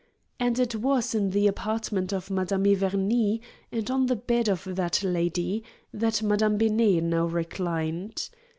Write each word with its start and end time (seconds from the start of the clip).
And 0.39 0.57
it 0.57 0.73
was 0.73 1.13
in 1.13 1.29
the 1.29 1.45
apartment 1.45 2.11
of 2.11 2.31
Madame 2.31 2.63
Iverney, 2.63 3.39
and 3.71 3.91
on 3.91 4.07
the 4.07 4.15
bed 4.15 4.49
of 4.49 4.63
that 4.75 5.03
lady, 5.03 5.63
that 5.93 6.23
Madame 6.23 6.57
Benet 6.57 7.01
now 7.01 7.27
reclined. 7.27 8.31